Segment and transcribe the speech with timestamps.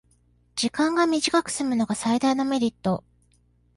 [0.55, 3.03] 時間が短くすむのが最大のメリット